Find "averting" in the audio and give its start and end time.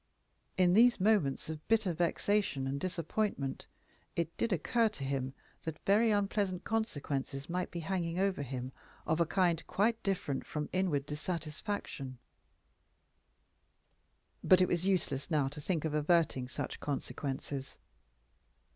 15.93-16.47